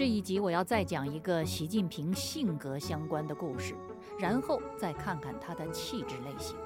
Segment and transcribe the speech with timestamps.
[0.00, 3.74] 这一集我要再讲一个习近平性格相关的故事，
[4.18, 6.56] 然后再看看他的气质类型。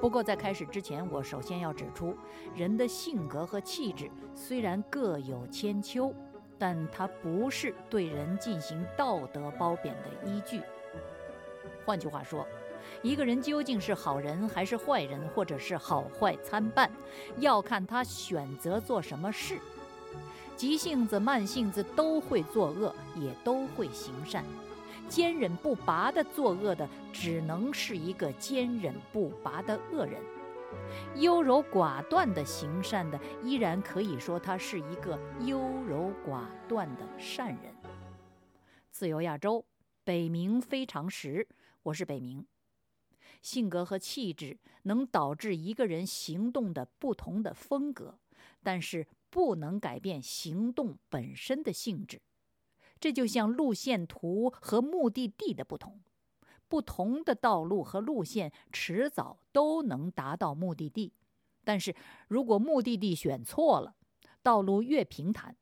[0.00, 2.16] 不过在开始之前，我首先要指出，
[2.54, 6.14] 人的性格和气质虽然各有千秋，
[6.58, 10.62] 但它不是对人进行道德褒贬的依据。
[11.84, 12.48] 换句话说，
[13.02, 16.90] 一个人究竟是好人还是坏人，或者是好坏参半，
[17.36, 19.58] 要看他选择做什么事。
[20.56, 24.42] 急性子、慢性子都会作恶，也都会行善。
[25.06, 30.20] 坚忍不拔的作恶的，只能是一个坚忍不拔的恶人；
[31.16, 37.72] 优柔寡断的行善的，依然可以说他是一个优柔寡断的善人。
[38.90, 39.64] 自由亚洲，
[40.02, 41.46] 北冥非常时，
[41.82, 42.42] 我是北冥。
[43.42, 48.18] 性格和气质能导致一个人行动的不同的风格，
[48.62, 49.06] 但是。
[49.36, 52.22] 不能改变行动本身的性质，
[52.98, 56.00] 这就像路线图和目的地的不同。
[56.68, 61.12] 不同的道路和路线迟早都能达到目的地，
[61.64, 61.94] 但是
[62.28, 63.94] 如果目的地选错了，
[64.42, 65.54] 道路越平坦，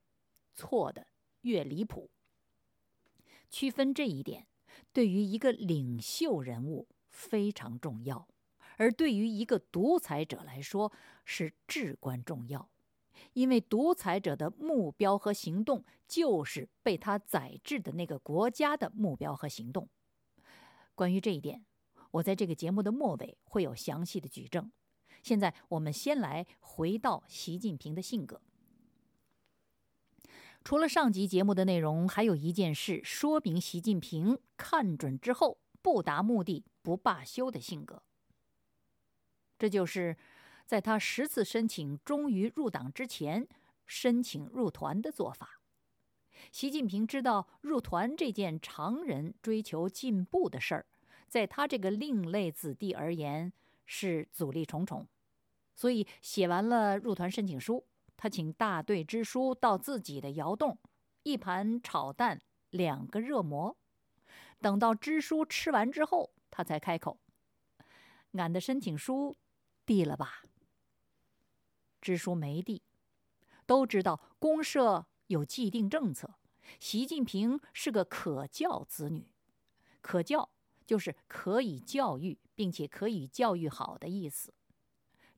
[0.55, 1.09] 错的
[1.41, 2.09] 越离谱。
[3.51, 4.47] 区分这一点，
[4.93, 8.29] 对于一个领袖人物非常重要，
[8.77, 10.93] 而对于一个独裁者来说
[11.25, 12.71] 是至关重要。
[13.33, 19.89] 因为独裁者的目标和行动就是被他宰制的那个国家的目标和行动。
[20.95, 21.65] 关于这一点，
[22.11, 24.71] 我在这个节目的末尾会有详细的举证。
[25.23, 28.41] 现在我们先来回到习近平的性格。
[30.63, 38.03] 除了上集节目的内容，还有一件事说明习近平看准之后不达目的不罢休的性格，
[39.59, 40.17] 这就是。
[40.65, 43.47] 在他十次申请终于入党之前，
[43.87, 45.61] 申请入团的做法。
[46.51, 50.87] 习近平知道入团这件常人追求进步的事儿，
[51.29, 53.53] 在他这个另类子弟而言
[53.87, 55.07] 是阻力重重，
[55.75, 57.85] 所以写完了入团申请书，
[58.17, 60.79] 他请大队支书到自己的窑洞，
[61.23, 63.77] 一盘炒蛋，两个热馍。
[64.61, 67.19] 等到支书吃完之后，他才开口
[68.33, 69.37] ：“俺的申请书
[69.85, 70.43] 递了吧？”
[72.05, 72.83] 支书没递，
[73.65, 76.35] 都知道公社有既定政策。
[76.79, 79.27] 习近平是个可教子女，
[80.03, 80.51] 可教
[80.85, 84.53] 就是可以教育，并且可以教育好的意思。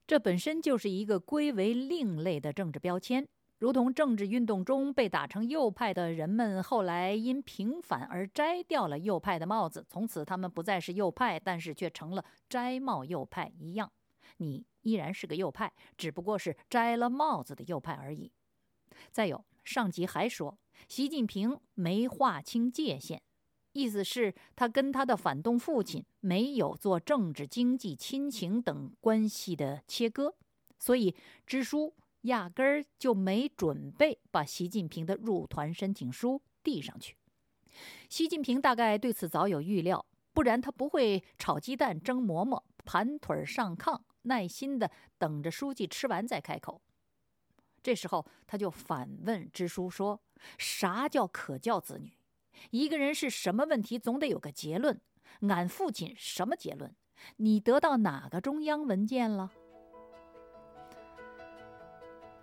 [0.09, 3.29] 这本身就是一个归为另类的政治标签，
[3.59, 13.93] 如同政治运动中被打成右派的人们，后来因平反而摘掉了右派的帽子，从此他们不再是右派，但是却成了摘帽右派一样。
[14.39, 14.67] 你。
[14.87, 18.31] 依然是个右派，只不过是摘了帽子的右派而已。
[19.11, 23.21] 再有，上级还说，习近平没划清界限，
[23.73, 30.37] 意思是，他跟他的反动父亲没有做政治、经济、亲情等关系的切割，
[30.79, 31.93] 所以支书
[32.23, 37.17] 压根儿就没准备把习近平的入团申请书递上去。
[38.09, 44.01] 习近平大概对此早有预料，不然他不会炒鸡蛋、蒸馍馍、盘腿上炕。
[44.27, 46.81] 耐心的等着书记吃完再开口。
[47.83, 50.21] 这时候，他就反问支书说
[50.59, 52.17] ：“啥叫可教子女？
[52.71, 55.01] 一个人是什么问题，总得有个结论。
[55.49, 56.95] 俺父亲什么结论？
[57.37, 59.53] 你得到哪个中央文件了？”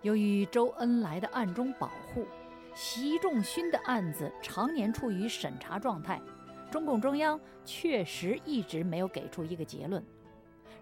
[0.02, 2.26] 由于周恩来的暗中保护，
[2.74, 6.20] 习仲勋的案子常年处于审查状态，
[6.70, 10.04] 中共中央确实一直没有给出一个结论。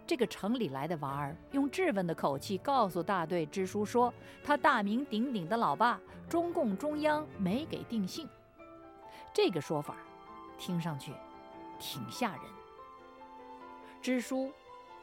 [0.07, 4.13] 这个城里来的娃儿用质问的口气告诉大队支书说
[4.45, 5.99] ：“他大名鼎鼎的老爸，
[6.29, 8.29] 中共中央没给定性。”
[9.33, 9.97] 这个说法
[10.59, 11.13] 听上去
[11.79, 12.43] 挺吓人。
[14.03, 14.53] 支书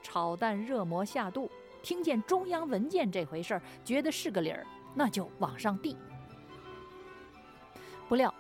[0.04, 1.50] 炒蛋热馍下肚，
[1.82, 5.98] 听见中央文件这回事儿，觉得是个理儿，那就往上递。
[8.08, 8.32] 不料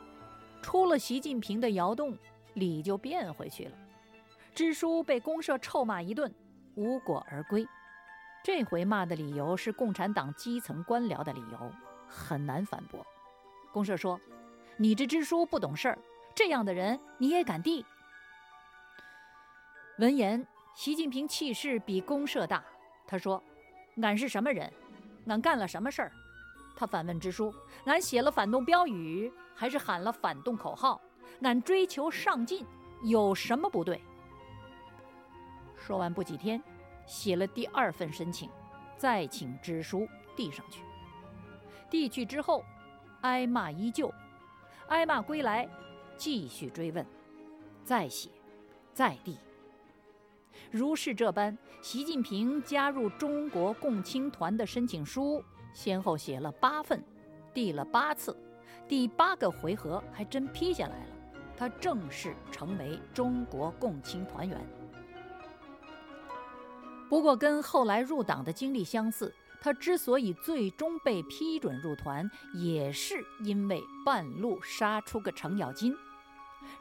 [0.62, 2.16] 出了习近平的窑洞，
[2.56, 3.72] 理就变回去了。
[4.54, 6.32] 支书被公社臭骂一顿。
[6.80, 7.68] 无果而归，
[8.42, 11.72] 这回骂的理由是共产党基层官僚的理由，
[12.08, 13.06] 很难反驳。
[13.74, 14.18] 公社说
[14.80, 16.00] ：“你这支书不懂事儿，
[16.34, 17.86] 这样的人你也敢递？”
[20.00, 22.64] 闻言，习近平气势比公社大。
[23.06, 23.44] 他说
[24.02, 24.72] ：“俺是什么人？
[25.28, 26.12] 俺干了什么事儿？”
[26.78, 27.54] 他反问支书
[27.84, 31.02] ：“俺写了反动标语，还是喊了反动口号？
[31.42, 32.66] 俺追求上进，
[33.04, 34.02] 有什么不对？”
[35.90, 36.62] 说完不几天，
[37.08, 38.48] 写了第二份申请，
[38.96, 40.84] 再请支书递上去。
[41.90, 42.64] 递去之后，
[43.22, 44.14] 挨骂依旧，
[44.90, 45.68] 挨骂归来，
[46.16, 47.04] 继续追问，
[47.84, 48.30] 再写，
[48.94, 49.36] 再递。
[50.70, 55.44] 如是这般，习近平加入中国共青团的申请书
[55.74, 57.04] 先后写了八份，
[57.52, 58.38] 递了八次，
[58.88, 61.16] 第八个回合还真批下来了，
[61.58, 64.56] 他正式成为中国共青团员。
[67.10, 75.96] 不过，跟后来入党的经历相似，他之所以最终被批准入团，也是因为半路杀出个程咬金。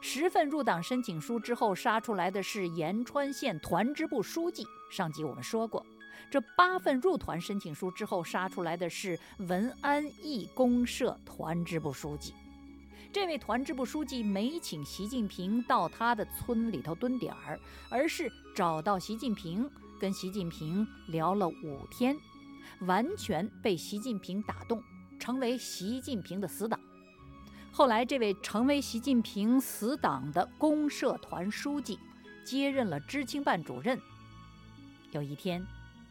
[0.01, 4.63] 十份入党申请书之后，杀出来的是延川县团支部书记。
[4.91, 5.83] 上集我们说过，
[6.29, 12.35] 这八份入团申请书之后，杀出来的是文安义公社团支部书记。
[13.11, 17.59] 这位团支部书记没请习近平到他的村里头蹲点儿，
[17.89, 19.67] 而是找到习近平，
[19.99, 22.17] 跟习近平聊了五天，
[22.81, 24.81] 完全被习近平打动，
[25.19, 26.79] 成为习近平的死党。
[27.71, 31.99] 后来，这位成为习近平死党的公社团书记，
[32.45, 33.99] 接任了知青办主任。
[35.11, 35.63] 有一天，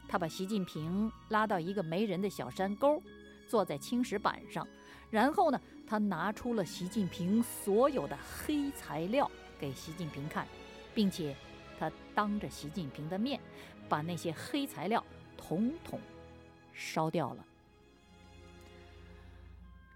[0.06, 3.02] 他把习近平拉到一个没人的小山沟，
[3.48, 4.66] 坐在青石板上，
[5.10, 10.46] 然后呢，他拿出了习近平所有的黑材料给习近平看，
[10.94, 11.34] 并且
[11.78, 13.40] 他当着习近平的面，
[13.88, 15.02] 把那些黑材料
[15.36, 15.98] 统统
[16.72, 17.44] 烧掉了。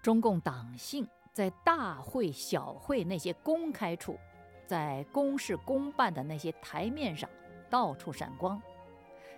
[0.01, 1.07] 中共党性。
[1.33, 4.19] 在大会、小会那些公开处，
[4.67, 7.27] 在公事公办的那些台面上，
[7.71, 8.61] 到处闪光。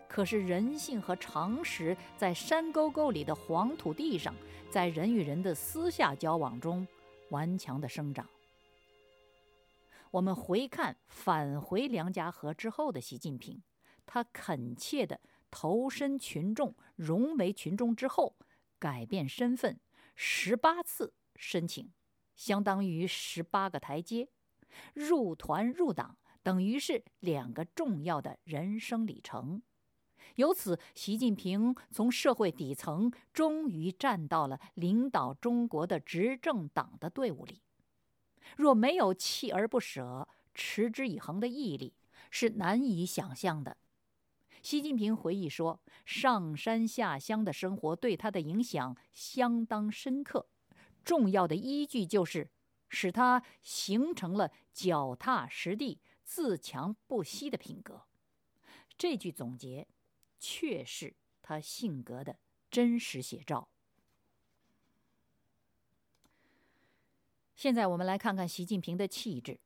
[0.05, 4.35] 可是人性和常识在山沟沟里的黄土地上，
[4.69, 6.85] 在人与人的私下交往中
[7.29, 8.27] 顽强的生长。
[10.11, 13.57] 我们回看返回梁家河之后的习近平，
[14.05, 15.19] 他恳切的
[15.49, 18.35] 投身群众，融为群众之后，
[18.79, 19.79] 改变身份
[20.15, 21.13] 十八次。
[21.37, 21.91] 申请，
[22.35, 24.29] 相当于十八个台阶，
[24.93, 29.61] 入团入党等于是两个重要的人生里程。
[30.35, 37.61] 由此，习近平从社会底层终于站到了领导中国的执政党的队伍里。
[38.55, 41.93] 若没有锲而不舍、持之以恒的毅力，
[42.31, 43.77] 是难以想象的。
[44.65, 50.47] 习近平回忆说：“上山下乡的生活对他的影响相当深刻。”
[51.05, 52.49] 重要的依据就是，
[52.89, 58.05] 使他形成了脚踏实地、自强不息的品格。
[58.97, 59.87] 这句总结，
[60.39, 61.13] 确是
[61.43, 62.39] 他性格的
[62.71, 63.67] 真实写照。
[67.55, 69.59] 现在我们来看看习近平的气质。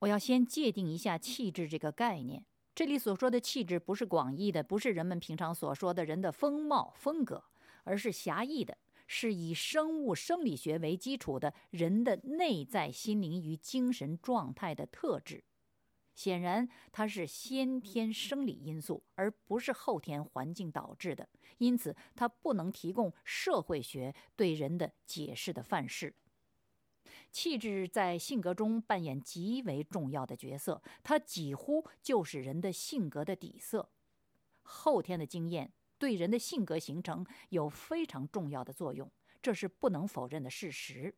[0.00, 2.46] 我要先界定一下气质这个概念。
[2.76, 7.42] 这里所说的气质，不是广义的，不是人们平常所说的人的风貌风格，
[7.84, 8.76] 而是狭义的。
[9.06, 15.42] 是以生物生理学为基础的人的内在心灵与精神状态的特质，
[16.14, 21.26] 显然它是先天生理因素，而不是后天环境导致的。
[21.56, 26.14] 因此，它不能提供社会学对人的解释的范式。
[27.30, 33.88] 气质在性格中扮演极为重要的角色，它几乎就是人的性格的底色。
[34.62, 35.72] 后天的经验。
[35.98, 39.10] 对人的性格形成有非常重要的作用，
[39.40, 41.14] 这是不能否认的事实。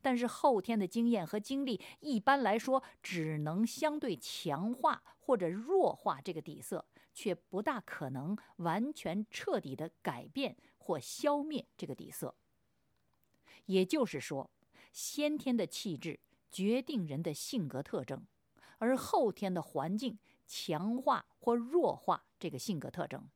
[0.00, 12.36] 但是后天的经验和经历，一般来说只能相对强化或者弱化这个底色，却不大可能完全彻底的改变或消灭这个底色。
[13.66, 14.48] 也就是说，
[14.94, 16.20] 先天的气质
[16.52, 18.24] 决定人的性格特征，
[18.78, 23.28] 而后天的环境强化或弱化这个性格特征。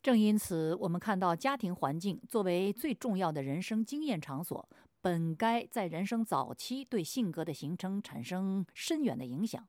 [0.00, 4.68] 正因此，我们看到家庭环境作为最重要的人生经验场所，
[5.00, 9.66] 本该在人生早期对性格的形成产生深远的影响。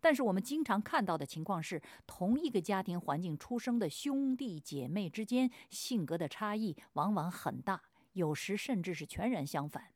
[0.00, 7.82] 但是，我们经常看到的情况是，同一个家庭环境出生的兄弟姐妹之间，性格的差异往往很大，
[8.16, 9.92] 有时甚至是全然相反。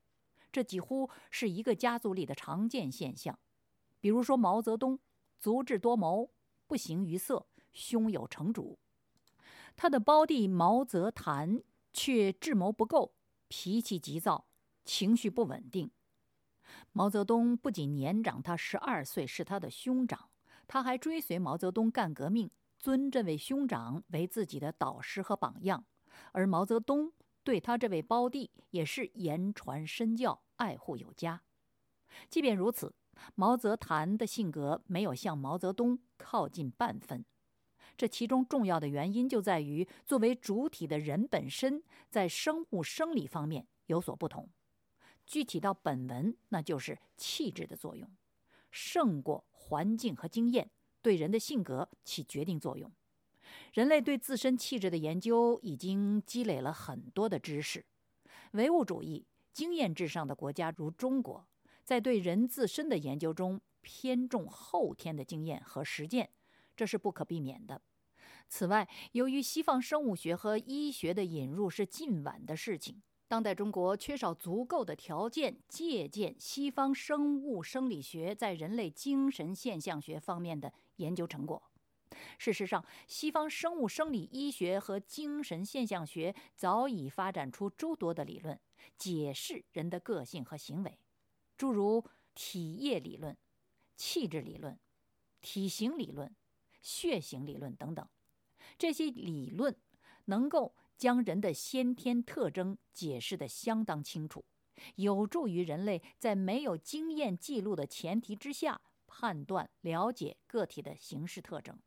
[0.52, 3.38] 这几乎是一个家族里的常见现象。
[4.00, 4.98] 比如说，毛泽东
[5.38, 6.30] 足智多谋，
[6.66, 8.78] 不形于色，胸有成竹。
[9.76, 11.62] 他的胞弟毛泽谭
[11.92, 13.14] 却智谋不够，
[13.48, 14.46] 脾气急躁，
[14.84, 15.90] 情绪不稳定。
[16.92, 20.30] 毛泽东不仅年长他十二岁，是他的兄长，
[20.66, 25.84] 他还追随毛泽东干革命，尊这位兄长为自己的导师和榜样。
[26.32, 27.12] 而毛泽东
[27.42, 31.42] 对他这位胞弟也是言传身教，爱护有加。
[32.28, 32.94] 即便如此，
[33.34, 37.24] 毛泽谭的性格没有向毛泽东靠近半分。
[37.96, 44.48] 这其中重要的原因就在于，作为主体的人本身在生物生理方面有所不同。
[45.26, 48.10] 具体到本文，那就是气质的作用，
[48.70, 50.70] 胜过环境和经验
[51.02, 52.90] 对人的性格起决定作用。
[53.72, 57.84] 人类对自身气质的研究已经积累了很多的知识。
[58.52, 61.46] 唯物主义、经验至上的国家如中国，
[61.84, 66.30] 在对人自身的研究中偏重后天的经验和实践，
[66.76, 67.80] 这是不可避免的。
[68.48, 81.69] 此外，由于西方生物学和医学的引入是近晚的事情，当代中国缺少足够的条件借鉴西方生物生理学在人类精神现象学方面的研究成果。
[82.38, 88.58] 事实上，西方生物生理医学和精神现象学早已发展出诸多的理论，
[88.96, 90.98] 解释人的个性和行为，
[91.56, 93.36] 诸如体液理论、
[93.96, 94.78] 气质理论、
[95.40, 96.34] 体型理论、
[96.80, 98.06] 血型理论等等。
[98.78, 99.74] 这些理论
[100.26, 104.44] 能够将人的先天特征解释得相当清楚，
[104.96, 111.78] 有助于人类在没有经验记录的前提之下判断、了解个体的形式特征。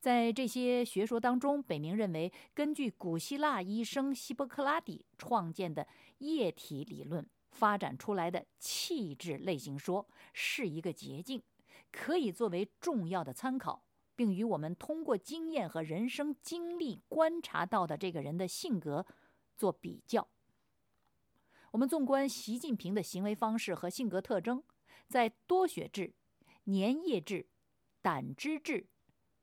[0.00, 5.86] 在这些学说当中，北明认为，根据古希腊医生希波克拉底创建的
[6.18, 11.42] 液体理论发展出来的气质类型说是一个捷径，
[11.90, 13.82] 可以作为重要的参考，
[14.14, 19.04] 并与我们通过经验和人生经历观察到的这个人的性格
[19.56, 20.28] 做比较。
[21.72, 24.62] 我们纵观习近平的行为方式和性格特征，
[25.08, 26.14] 在多血质、
[26.66, 27.48] 粘液质、
[28.00, 28.86] 胆汁质。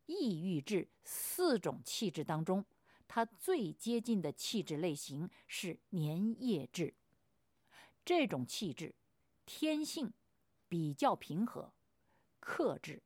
[0.05, 2.65] 抑郁质四种气质当中，
[3.07, 6.95] 它最接近的气质类型是粘液质。
[8.03, 8.95] 这种气质
[9.45, 10.13] 天性
[10.67, 11.73] 比较平和、
[12.39, 13.01] 克制，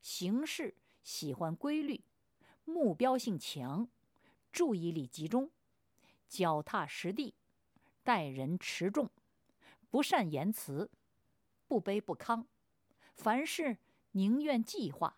[0.00, 2.04] 行事喜欢规律，
[2.64, 3.88] 目标性强，
[4.52, 5.50] 注意力集中，
[6.28, 7.34] 脚踏实地，
[8.04, 9.10] 待人持重，
[9.90, 10.90] 不善言辞，
[11.66, 12.46] 不卑不亢，
[13.14, 13.78] 凡事
[14.12, 15.16] 宁愿计划，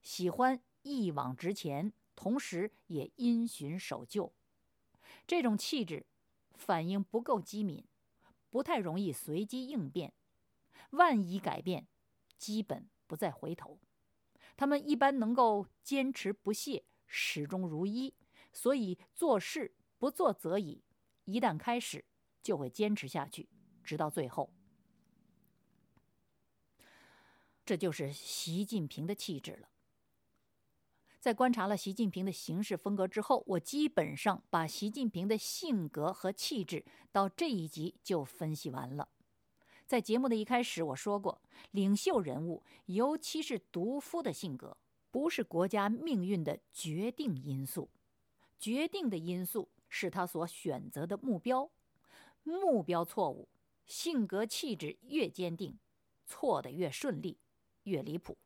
[0.00, 0.62] 喜欢。
[0.88, 4.32] 一往直前，同时也因循守旧。
[5.26, 6.06] 这种气质，
[6.54, 7.84] 反应不够机敏，
[8.48, 10.14] 不太容易随机应变。
[10.90, 11.86] 万一改变，
[12.38, 13.78] 基本不再回头。
[14.56, 18.14] 他们一般能够坚持不懈，始终如一，
[18.52, 20.82] 所以做事不做则已。
[21.24, 22.04] 一旦开始，
[22.42, 23.48] 就会坚持下去，
[23.84, 24.50] 直到最后。
[27.66, 29.68] 这就是习近平的气质了。
[31.20, 39.08] 在观察了习近平的行事风格之后，我基本上把习近平的性格和气质到这一集就分析完了。
[39.84, 44.76] 在节目的一开始，我说过，领袖人物，尤其是独夫的性格，
[45.10, 47.88] 不是国家命运的决定因素，
[48.60, 51.68] 决定的因素是他所选择的目标。
[52.44, 53.48] 目标错误，
[53.86, 55.78] 性格气质越坚定，
[56.26, 57.38] 错的越顺利，
[57.82, 58.38] 越离谱。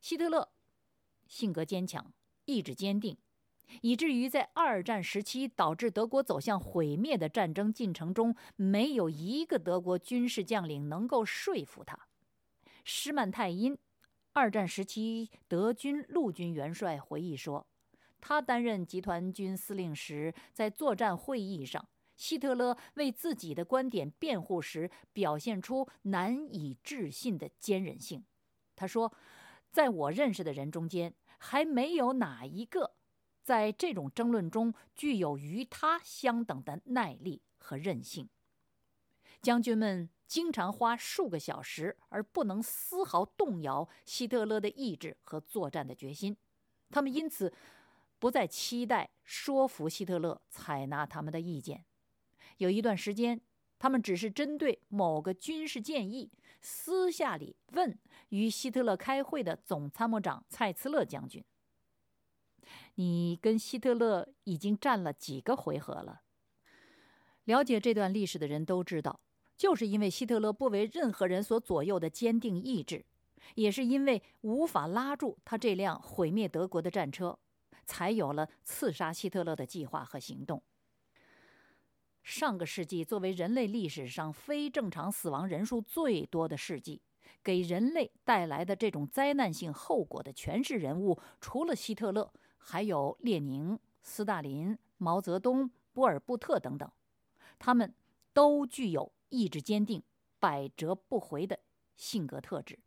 [0.00, 0.50] 希特勒。
[1.32, 2.12] 性格坚强，
[2.44, 3.16] 意志坚定，
[3.80, 11.98] 以至于在二战时期导致德国走向毁灭的战争进程中，没有一个德国军事将领能够说服他。
[12.84, 13.78] 施曼泰因，
[14.34, 17.66] 二战时期德军陆军元帅回忆说，
[18.20, 28.22] 他担任集团军司令时，在作战会议上，希特勒为自己的观点辩护时，表现出难以置信的坚韧性。
[28.76, 29.10] 他说，
[29.70, 31.14] 在我认识的人中间。
[31.44, 32.94] 还没有哪一个
[33.42, 38.28] 在这种争论中具有与他相等的耐力和韧性。
[39.40, 46.36] 将军们经常花数个小时，而不能丝毫动摇希特勒的意志和作战的决心。
[46.90, 47.52] 他们因此
[48.20, 51.84] 不再期待说服希特勒采纳他们的意见。
[52.58, 53.40] 有一段时间，
[53.80, 56.30] 他们只是针对某个军事建议。
[56.62, 61.44] 私下里问与希特勒开会的总参谋长蔡茨勒将军
[62.94, 66.22] ：“你跟希特勒已经战了几个回合了？”
[67.44, 69.20] 了解这段历史的人都知道，
[69.56, 73.04] 就是因为希特勒不为任何人所左右的坚定意志，
[73.56, 77.36] 也是因为无法拉住他这辆毁灭德国的战车，
[77.84, 80.62] 才有了刺杀希特勒的计划和行动。
[82.22, 87.02] 上个世纪作为人类历史上非正常死亡人数最多的世纪，
[87.42, 96.88] 给人类带来的这种灾难性后果的权势人物，除了希特勒，还有列宁、斯大林、毛泽东、波尔布特等等，
[97.58, 97.92] 他们
[98.32, 100.02] 都具有意志坚定、
[100.38, 101.58] 百折不回的
[101.96, 102.78] 性格特质，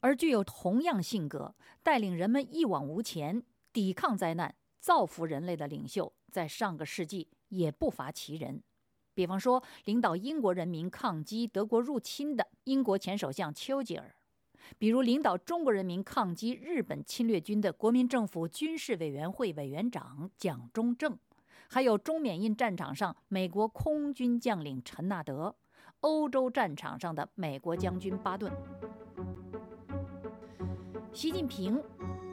[0.00, 7.28] 而具有同样性格、带领人们一往无前、抵抗灾难、造福人类的领袖，在上个世纪。
[7.52, 8.62] 也不乏其人，
[9.14, 14.06] 比方说，领导英国人民抗击德国入侵的英国前首相丘吉尔；
[14.78, 21.12] 比如领导中国人民抗击日本侵略军的国民政府军事委员会委员长蒋中正；
[21.68, 25.54] 还有中缅印战场上美国空军将领陈纳德，
[26.00, 28.50] 欧洲战场上的美国将军巴顿。
[31.12, 31.78] 习近平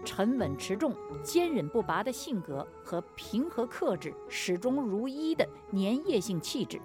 [0.04, 6.80] 沉稳持重、坚韧不拔的性格和平和克制、始终如一的粘液性气质，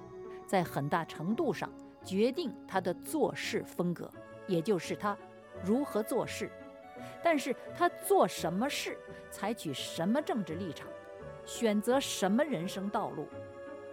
[0.46, 1.70] 在很大程度上
[2.04, 4.10] 决定他的做事风格，
[4.46, 5.16] 也就是他
[5.64, 6.50] 如何做事。
[7.22, 8.98] 但是他做什么事、
[9.30, 10.86] 采取什么政治立场、
[11.44, 13.26] 选择什么人生道路，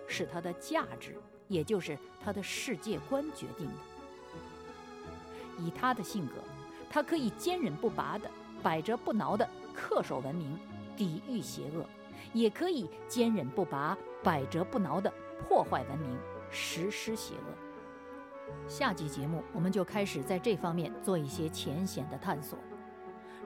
[0.08, 1.16] 是他的价值，
[1.48, 3.74] 也就是他的世界观决定的。
[5.60, 6.34] 以他的性格。
[6.94, 8.30] 他可以坚韧不拔的、
[8.64, 10.58] 百折不挠的恪守文明，
[10.96, 11.84] 抵御邪恶；
[12.34, 16.18] 也可以坚韧不拔、百折不挠的破坏文明，
[16.50, 18.68] 实施邪恶。
[18.68, 22.60] 下集节目我们就开始在这方面做一些浅显的探索。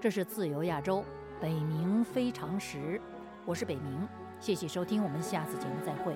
[0.02, 1.04] 这是自由亚洲，
[1.40, 3.00] 北冥非常时，
[3.46, 4.08] 我是北冥，
[4.40, 6.16] 谢谢收听，我们下次节目再会。